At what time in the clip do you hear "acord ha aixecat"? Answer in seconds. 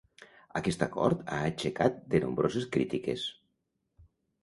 0.85-2.01